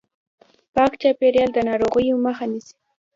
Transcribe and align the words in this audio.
پاک 0.73 0.91
چاپیریال 1.01 1.49
د 1.53 1.59
ناروغیو 1.69 2.21
مخه 2.25 2.45
نیسي. 2.51 2.75